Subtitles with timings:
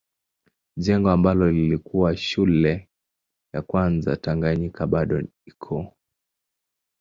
[0.77, 2.89] Jengo ambalo lilikuwa shule
[3.53, 5.93] ya kwanza Tanganyika bado iko.